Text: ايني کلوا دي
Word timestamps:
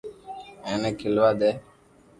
ايني 0.67 0.91
کلوا 0.99 1.29
دي 1.39 1.51